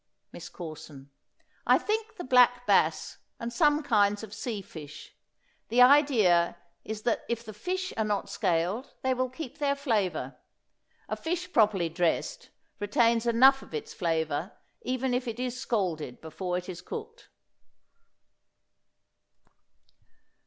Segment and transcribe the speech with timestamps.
[0.33, 1.11] MISS CORSON.
[1.67, 5.13] I think the black bass, and some kinds of sea fish.
[5.69, 10.37] The idea is that if the fish are not scaled they will keep their flavor;
[11.07, 16.57] a fish properly dressed retains enough of its flavor even if it is scalded before
[16.57, 17.29] it is cooked.